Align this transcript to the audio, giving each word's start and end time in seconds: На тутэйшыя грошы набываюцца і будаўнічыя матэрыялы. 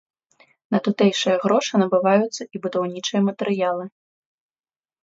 На 0.75 0.79
тутэйшыя 0.87 1.35
грошы 1.45 1.73
набываюцца 1.83 2.43
і 2.53 2.63
будаўнічыя 2.65 3.21
матэрыялы. 3.31 3.85